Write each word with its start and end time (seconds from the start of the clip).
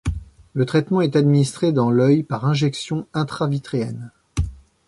Le 0.55 0.65
traitement 0.65 1.01
est 1.01 1.15
administré 1.15 1.71
dans 1.71 1.91
l’œil 1.91 2.23
par 2.23 2.45
injection 2.45 3.05
intra-vitréenne. 3.13 4.09